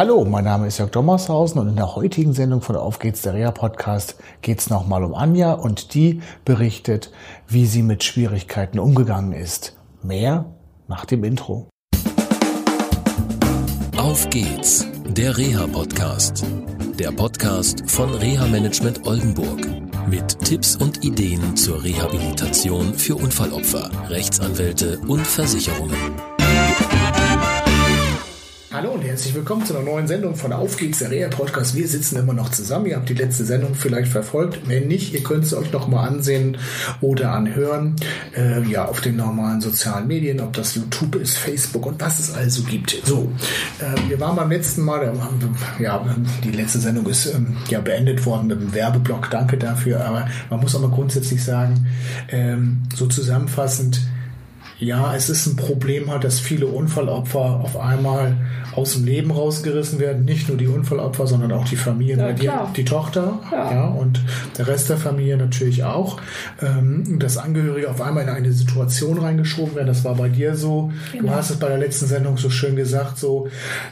[0.00, 3.34] Hallo, mein Name ist Jörg Dommershausen und in der heutigen Sendung von Auf geht's der
[3.34, 7.12] Reha Podcast geht es nochmal um Anja und die berichtet,
[7.48, 9.76] wie sie mit Schwierigkeiten umgegangen ist.
[10.02, 10.46] Mehr
[10.88, 11.68] nach dem Intro.
[13.98, 16.46] Auf geht's, der Reha Podcast.
[16.98, 19.66] Der Podcast von Reha Management Oldenburg.
[20.08, 26.29] Mit Tipps und Ideen zur Rehabilitation für Unfallopfer, Rechtsanwälte und Versicherungen.
[28.80, 31.76] Hallo und herzlich willkommen zu einer neuen Sendung von Auf geht's, der Reha Podcast.
[31.76, 32.86] Wir sitzen immer noch zusammen.
[32.86, 34.58] Ihr habt die letzte Sendung vielleicht verfolgt.
[34.68, 36.56] Wenn nicht, ihr könnt es euch noch mal ansehen
[37.02, 37.94] oder anhören.
[38.34, 42.32] Äh, ja, auf den normalen sozialen Medien, ob das YouTube ist, Facebook und was es
[42.32, 42.96] also gibt.
[43.04, 43.30] So,
[43.80, 46.02] äh, wir waren beim letzten Mal, äh, ja,
[46.42, 49.28] die letzte Sendung ist ähm, ja beendet worden mit einem Werbeblock.
[49.30, 50.06] Danke dafür.
[50.06, 51.86] Aber man muss aber grundsätzlich sagen,
[52.30, 54.00] ähm, so zusammenfassend,
[54.80, 58.36] ja, es ist ein Problem halt, dass viele Unfallopfer auf einmal
[58.74, 60.24] aus dem Leben rausgerissen werden.
[60.24, 62.18] Nicht nur die Unfallopfer, sondern auch die Familien.
[62.18, 63.72] Ja, die, die, Tochter ja.
[63.72, 63.84] ja.
[63.88, 64.22] und
[64.56, 66.18] der Rest der Familie natürlich auch.
[66.62, 69.88] Ähm, dass Angehörige auf einmal in eine Situation reingeschoben werden.
[69.88, 70.90] Das war bei dir so.
[71.12, 71.28] Genau.
[71.28, 73.48] Du hast es bei der letzten Sendung so schön gesagt, so,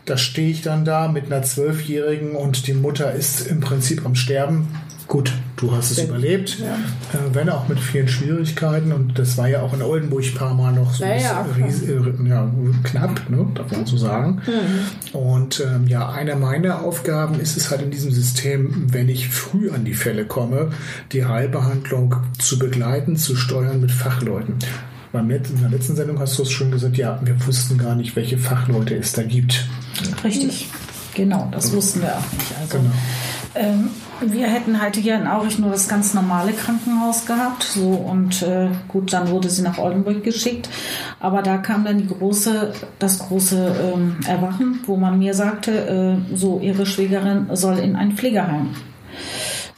[0.06, 4.14] da stehe ich dann da mit einer Zwölfjährigen und die Mutter ist im Prinzip am
[4.14, 4.68] Sterben
[5.08, 6.74] Gut, du hast es überlebt, ja.
[7.12, 8.92] äh, wenn auch mit vielen Schwierigkeiten.
[8.92, 12.00] Und das war ja auch in Oldenburg ein paar Mal noch so ja, ries, äh,
[12.26, 12.50] ja,
[12.84, 14.40] knapp, ne, darf man so sagen.
[14.46, 15.18] Mhm.
[15.18, 19.70] Und ähm, ja, eine meiner Aufgaben ist es halt in diesem System, wenn ich früh
[19.70, 20.70] an die Fälle komme,
[21.12, 24.56] die Heilbehandlung zu begleiten, zu steuern mit Fachleuten.
[25.10, 28.36] In der letzten Sendung hast du es schon gesagt, ja, wir wussten gar nicht, welche
[28.36, 29.66] Fachleute es da gibt.
[30.22, 30.68] Richtig,
[31.14, 32.52] genau, das wussten wir auch nicht.
[32.60, 32.90] Also, genau.
[33.54, 37.62] ähm, wir hätten halt hier in Aurich nur das ganz normale Krankenhaus gehabt.
[37.62, 40.68] So und äh, gut, dann wurde sie nach Oldenburg geschickt.
[41.20, 46.36] Aber da kam dann die große, das große ähm, Erwachen, wo man mir sagte, äh,
[46.36, 48.74] so ihre Schwägerin soll in ein Pflegeheim.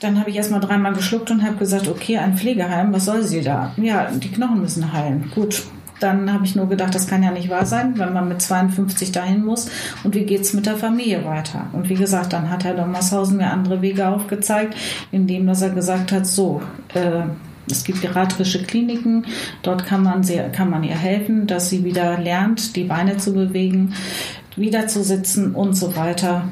[0.01, 3.43] Dann habe ich erstmal dreimal geschluckt und habe gesagt, okay, ein Pflegeheim, was soll sie
[3.43, 3.73] da?
[3.77, 5.31] Ja, die Knochen müssen heilen.
[5.35, 5.63] Gut,
[6.01, 9.13] dann habe ich nur gedacht, das kann ja nicht wahr sein, wenn man mit 52
[9.13, 9.69] dahin muss.
[10.03, 11.67] Und wie geht es mit der Familie weiter?
[11.73, 14.75] Und wie gesagt, dann hat Herr Dommershausen mir andere Wege aufgezeigt,
[15.13, 16.63] indem dass er gesagt hat, so,
[16.95, 17.23] äh,
[17.71, 19.27] es gibt geriatrische Kliniken,
[19.63, 23.33] dort kann man, sehr, kann man ihr helfen, dass sie wieder lernt, die Beine zu
[23.33, 23.95] bewegen,
[24.57, 26.49] wieder zu sitzen und so weiter.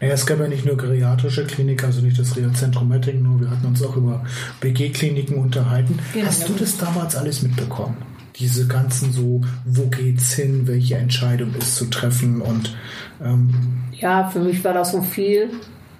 [0.00, 3.50] Naja, es gab ja nicht nur geriatrische Kliniken, also nicht das Reha-Zentrum Mettingen, nur wir
[3.50, 4.24] hatten uns auch über
[4.60, 5.98] BG-Kliniken unterhalten.
[6.12, 6.26] Genau.
[6.26, 7.96] Hast du das damals alles mitbekommen?
[8.38, 12.76] Diese ganzen so, wo geht's hin, welche Entscheidung ist zu treffen und
[13.22, 13.50] ähm,
[13.92, 15.50] ja, für mich war das so viel,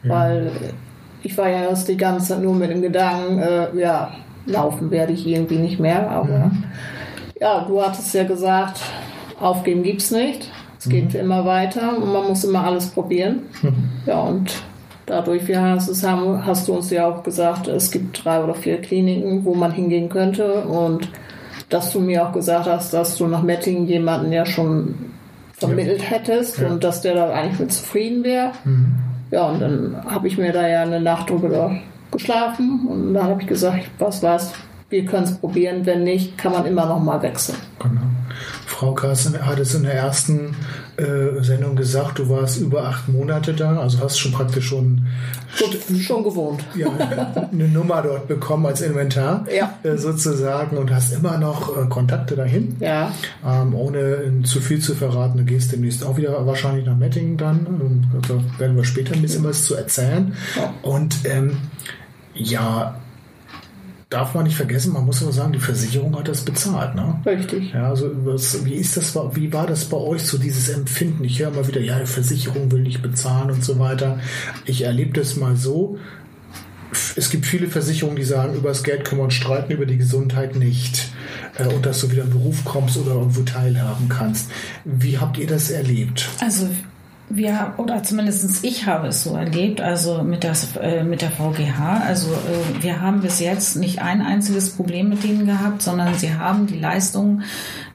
[0.02, 0.10] ja.
[0.10, 0.52] weil
[1.22, 4.12] ich war ja erst die ganze Zeit nur mit dem Gedanken, äh, ja,
[4.46, 6.50] laufen werde ich irgendwie nicht mehr, aber ja.
[7.40, 8.80] ja, du hattest ja gesagt,
[9.40, 10.50] aufgeben gibt's nicht.
[10.78, 10.90] Es mhm.
[10.90, 13.42] geht immer weiter und man muss immer alles probieren.
[13.62, 13.74] Mhm.
[14.06, 14.62] Ja, und
[15.04, 18.54] dadurch, wie hast, es haben, hast du uns ja auch gesagt, es gibt drei oder
[18.54, 21.10] vier Kliniken, wo man hingehen könnte und
[21.68, 24.94] dass du mir auch gesagt hast, dass du nach Mettingen jemanden ja schon
[25.52, 26.08] vermittelt ja.
[26.08, 26.68] hättest ja.
[26.68, 28.52] und dass der da eigentlich mit zufrieden wäre.
[28.64, 28.94] Mhm.
[29.30, 31.76] Ja, und dann habe ich mir da ja eine Nacht drüber
[32.10, 34.52] geschlafen und dann habe ich gesagt, was war's,
[34.88, 37.58] wir können es probieren, wenn nicht, kann man immer noch mal wechseln.
[37.78, 38.00] Genau.
[38.66, 40.56] Frau Carsten hat es in der ersten
[40.96, 45.06] äh, Sendung gesagt, du warst über acht Monate da, also hast schon praktisch schon
[45.54, 46.64] schon, schon gewohnt.
[46.74, 46.88] Ja,
[47.52, 49.78] eine Nummer dort bekommen als Inventar ja.
[49.82, 52.76] äh, sozusagen und hast immer noch äh, Kontakte dahin.
[52.80, 53.12] Ja.
[53.46, 57.66] Ähm, ohne zu viel zu verraten, du gehst demnächst auch wieder wahrscheinlich nach Mettingen dann.
[57.66, 60.34] Und da werden wir später ein bisschen was zu erzählen.
[60.82, 61.58] Und ähm,
[62.34, 63.00] ja,
[64.10, 67.20] darf man nicht vergessen, man muss aber sagen, die Versicherung hat das bezahlt, ne?
[67.26, 67.72] Richtig.
[67.74, 71.24] Ja, also was, wie ist das, wie war das bei euch so dieses Empfinden?
[71.24, 74.18] Ich höre mal wieder, ja, die Versicherung will nicht bezahlen und so weiter.
[74.64, 75.98] Ich erlebe das mal so.
[77.16, 79.98] Es gibt viele Versicherungen, die sagen, über das Geld können wir uns streiten, über die
[79.98, 81.10] Gesundheit nicht.
[81.58, 84.50] Äh, und dass du wieder in den Beruf kommst oder irgendwo teilhaben kannst.
[84.86, 86.30] Wie habt ihr das erlebt?
[86.40, 86.70] Also
[87.30, 92.02] wir, oder zumindest ich habe es so erlebt, also mit, das, äh, mit der VGH.
[92.06, 96.34] Also äh, wir haben bis jetzt nicht ein einziges Problem mit denen gehabt, sondern sie
[96.34, 97.42] haben die Leistung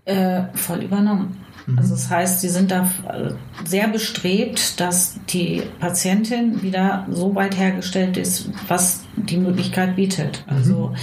[0.05, 1.41] äh, voll übernommen.
[1.65, 1.79] Mhm.
[1.79, 3.31] Also das heißt, sie sind da äh,
[3.65, 10.43] sehr bestrebt, dass die Patientin wieder so weit hergestellt ist, was die Möglichkeit bietet.
[10.47, 10.95] Also mhm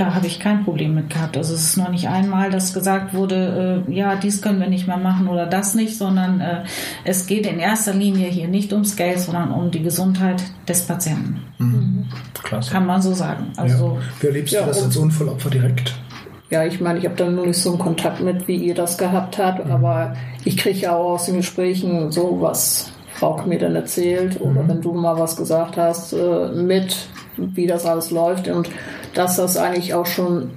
[0.00, 1.36] da habe ich kein Problem mit gehabt.
[1.36, 4.86] Also es ist noch nicht einmal, dass gesagt wurde, äh, ja, dies können wir nicht
[4.86, 6.62] mehr machen oder das nicht, sondern äh,
[7.04, 11.42] es geht in erster Linie hier nicht ums Geld, sondern um die Gesundheit des Patienten.
[11.58, 12.06] Mhm.
[12.42, 12.72] Klasse.
[12.72, 13.52] Kann man so sagen.
[13.56, 14.20] Also, ja.
[14.20, 15.94] Wie erlebst ja, du das als Unfallopfer direkt?
[16.50, 18.98] ja, ich meine, ich habe da nur nicht so einen Kontakt mit, wie ihr das
[18.98, 19.70] gehabt habt, mhm.
[19.70, 22.40] aber ich kriege ja auch aus den Gesprächen so,
[23.20, 24.68] Frauke mir dann erzählt oder mhm.
[24.68, 26.96] wenn du mal was gesagt hast, äh, mit,
[27.36, 28.70] wie das alles läuft und
[29.12, 30.52] dass das eigentlich auch schon,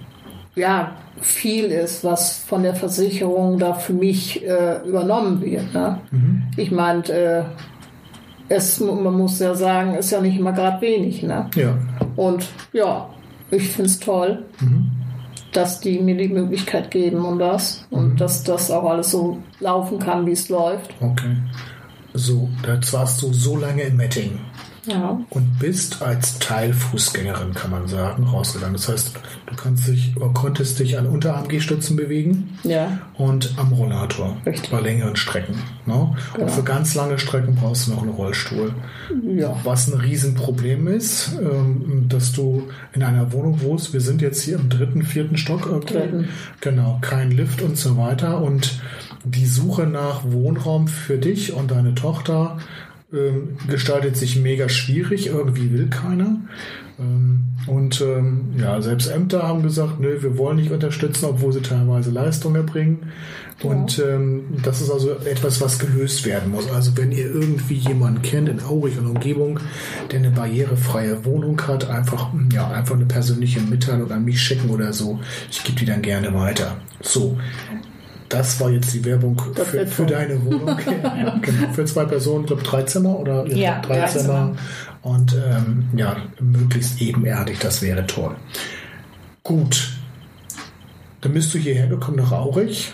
[0.55, 5.73] ja, viel ist, was von der Versicherung da für mich äh, übernommen wird.
[5.73, 5.99] Ne?
[6.11, 6.43] Mhm.
[6.55, 7.43] Ich meine, äh,
[8.47, 11.21] es, man muss ja sagen, ist ja nicht immer gerade wenig.
[11.21, 11.49] Ne?
[11.55, 11.77] Ja.
[12.15, 13.09] Und ja,
[13.51, 14.89] ich finde es toll, mhm.
[15.51, 17.85] dass die mir die Möglichkeit geben und das.
[17.89, 18.17] Und mhm.
[18.17, 20.93] dass das auch alles so laufen kann, wie es läuft.
[21.01, 21.35] Okay.
[22.15, 24.39] So, jetzt warst du so lange in Metting.
[24.85, 25.21] Ja.
[25.29, 28.73] Und bist als Teilfußgängerin, kann man sagen, rausgegangen.
[28.73, 29.11] Das heißt,
[29.45, 32.99] du kannst dich oder konntest dich an Unterarm-Gehstützen bewegen ja.
[33.13, 34.71] und am Rollator Richtig.
[34.71, 35.55] bei längeren Strecken.
[35.85, 36.15] Ne?
[36.33, 36.45] Genau.
[36.45, 38.73] Und für ganz lange Strecken brauchst du noch einen Rollstuhl.
[39.35, 39.55] Ja.
[39.63, 43.93] Was ein Riesenproblem ist, ähm, dass du in einer Wohnung wohnst.
[43.93, 45.71] Wir sind jetzt hier im dritten, vierten Stock.
[45.71, 45.93] Okay.
[45.93, 46.29] Dritten.
[46.59, 48.41] Genau, kein Lift und so weiter.
[48.41, 48.81] Und
[49.23, 52.57] die Suche nach Wohnraum für dich und deine Tochter
[53.13, 56.37] ähm, gestaltet sich mega schwierig, irgendwie will keiner.
[56.99, 61.61] Ähm, und ähm, ja, selbst Ämter haben gesagt, nö, wir wollen nicht unterstützen, obwohl sie
[61.61, 63.11] teilweise Leistungen erbringen.
[63.63, 63.69] Ja.
[63.69, 66.69] Und ähm, das ist also etwas, was gelöst werden muss.
[66.71, 69.59] Also wenn ihr irgendwie jemanden kennt in Aurich und Umgebung,
[70.11, 74.91] der eine barrierefreie Wohnung hat, einfach, ja, einfach eine persönliche Mitteilung an mich schicken oder
[74.91, 75.19] so.
[75.49, 76.77] Ich gebe die dann gerne weiter.
[77.01, 77.37] So,
[78.33, 80.67] das war jetzt die Werbung für, für deine Wohnung.
[81.03, 81.71] ja, genau.
[81.73, 84.23] Für zwei Personen, ich glaube drei Zimmer oder ja, drei, drei Zimmer.
[84.23, 84.55] Zimmer.
[85.03, 88.35] Und ähm, ja, möglichst ebenerdig, das wäre toll.
[89.43, 89.93] Gut.
[91.21, 92.93] Dann bist du hierher gekommen nach Aurich.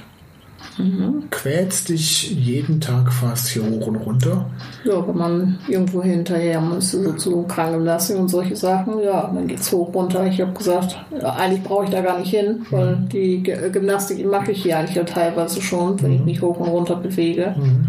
[0.80, 1.30] Mhm.
[1.30, 4.50] Quälst dich jeden Tag fast hier hoch und runter?
[4.86, 9.72] Ja, wenn man irgendwo hinterher muss, so zu Krankengymnastik und solche Sachen, ja, dann geht's
[9.72, 10.26] hoch runter.
[10.26, 13.10] Ich habe gesagt, eigentlich brauche ich da gar nicht hin, weil mhm.
[13.10, 16.16] die Gymnastik mache ich hier eigentlich ja teilweise schon, wenn mhm.
[16.16, 17.56] ich mich hoch und runter bewege.
[17.58, 17.88] Mhm.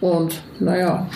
[0.00, 1.06] Und naja.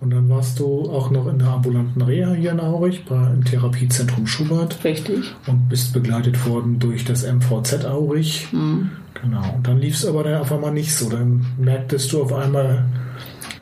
[0.00, 3.44] Und dann warst du auch noch in der ambulanten Reha hier in Aurich, bei, im
[3.44, 4.84] Therapiezentrum Schubert.
[4.84, 5.34] Richtig.
[5.46, 8.46] Und bist begleitet worden durch das MVZ Aurich.
[8.52, 8.90] Mhm.
[9.20, 9.42] Genau.
[9.56, 11.08] Und dann lief es aber dann auf einmal nicht so.
[11.08, 12.84] Dann merktest du auf einmal,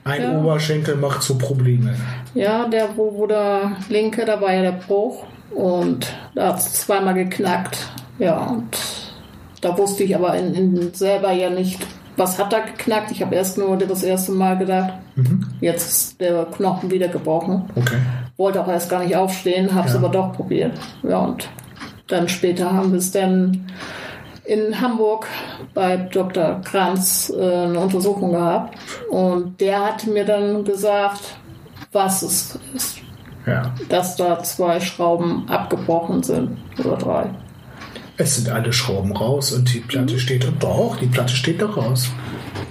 [0.05, 0.38] ein ja.
[0.38, 1.94] Oberschenkel macht so Probleme.
[2.35, 5.25] Ja, der, wo, wo der linke, da war ja der Bruch.
[5.55, 7.79] Und da hat es zweimal geknackt.
[8.19, 8.77] Ja, und
[9.62, 11.87] da wusste ich aber in, in selber ja nicht,
[12.17, 13.11] was hat da geknackt.
[13.11, 15.47] Ich habe erst nur das erste Mal gedacht, mhm.
[15.61, 17.71] jetzt ist der Knochen wieder gebrochen.
[17.75, 17.99] Okay.
[18.37, 20.01] Wollte auch erst gar nicht aufstehen, habe es ja.
[20.01, 20.73] aber doch probiert.
[21.03, 21.49] Ja, und
[22.09, 23.67] dann später haben wir es dann
[24.45, 25.27] in Hamburg
[25.75, 26.61] bei Dr.
[26.63, 28.79] Kranz äh, eine Untersuchung gehabt
[29.11, 31.37] und der hat mir dann gesagt,
[31.93, 32.99] was es ist.
[33.45, 33.75] Ja.
[33.89, 37.31] Dass da zwei Schrauben abgebrochen sind oder drei.
[38.19, 40.19] Es sind alle Schrauben raus und die Platte mhm.
[40.19, 42.09] steht doch, die Platte steht doch raus.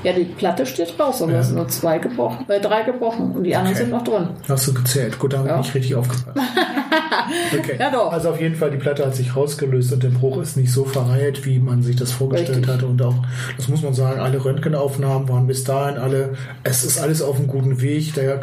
[0.03, 1.39] Ja, die Platte steht raus, aber ja.
[1.39, 3.83] es sind nur zwei gebrochen, äh, drei gebrochen und die anderen okay.
[3.83, 4.29] sind noch drin.
[4.47, 5.19] Hast du gezählt?
[5.19, 6.37] Gut, da habe ich richtig aufgepasst.
[7.59, 7.75] okay.
[7.79, 8.11] Ja, doch.
[8.11, 10.85] Also auf jeden Fall, die Platte hat sich rausgelöst und der Bruch ist nicht so
[10.85, 12.73] verheilt, wie man sich das vorgestellt richtig.
[12.73, 12.87] hatte.
[12.87, 13.15] Und auch,
[13.57, 17.47] das muss man sagen, alle Röntgenaufnahmen waren bis dahin alle, es ist alles auf einem
[17.47, 18.39] guten Weg, der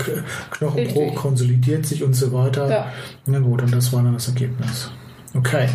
[0.50, 1.16] Knochenbruch richtig.
[1.16, 2.70] konsolidiert sich und so weiter.
[2.70, 2.92] Ja.
[3.26, 4.90] Na gut, und das war dann das Ergebnis.
[5.34, 5.68] Okay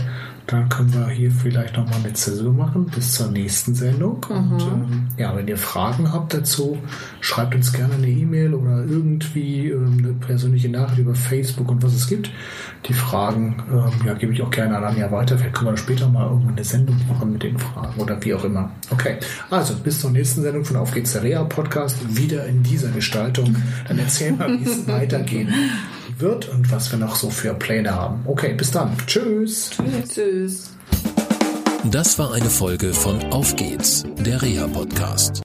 [0.48, 4.26] dann können wir hier vielleicht nochmal eine Zäsur machen bis zur nächsten Sendung.
[4.30, 4.52] Mhm.
[4.54, 6.78] Und ähm, ja, wenn ihr Fragen habt dazu,
[7.20, 11.94] schreibt uns gerne eine E-Mail oder irgendwie ähm, eine persönliche Nachricht über Facebook und was
[11.94, 12.32] es gibt.
[12.88, 15.38] Die Fragen, ähm, ja, gebe ich auch gerne an Anja weiter.
[15.38, 18.46] Vielleicht können wir später mal irgendwann eine Sendung machen mit den Fragen oder wie auch
[18.46, 18.72] immer.
[18.90, 19.18] Okay,
[19.50, 23.54] also bis zur nächsten Sendung von Auf geht's der Reha Podcast, wieder in dieser Gestaltung.
[23.88, 25.54] Dann erzählen wir, wie es weitergehen
[26.18, 28.22] wird und was wir noch so für Pläne haben.
[28.26, 28.96] Okay, bis dann.
[29.06, 29.72] Tschüss.
[30.14, 30.72] Tschüss.
[31.92, 35.34] Das war eine Folge von Auf geht's, der Reha Podcast.